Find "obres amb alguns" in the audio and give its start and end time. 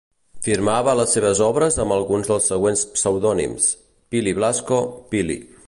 1.47-2.31